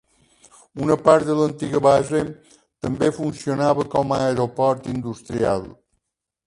[0.85, 2.23] Una part de l'antiga base
[2.87, 5.71] també funcionada com a aeroport industrial.